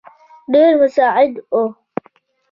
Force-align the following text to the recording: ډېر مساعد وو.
ډېر 0.53 0.71
مساعد 0.81 1.31
وو. 1.51 1.63